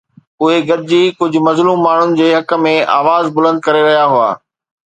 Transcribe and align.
اهي 0.43 0.57
گڏجي 0.69 1.01
ڪجهه 1.19 1.43
مظلوم 1.49 1.83
ماڻهن 1.87 2.17
جي 2.21 2.31
حق 2.37 2.57
۾ 2.65 2.75
آواز 2.97 3.25
بلند 3.37 3.65
ڪري 3.69 3.81
رهيا 3.89 4.05
هئا. 4.17 4.29